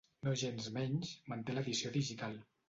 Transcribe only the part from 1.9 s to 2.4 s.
digital.